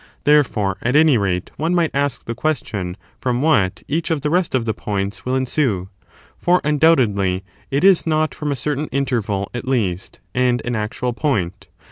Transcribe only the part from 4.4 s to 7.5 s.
of the points will ensue 1 for, undoubtedly,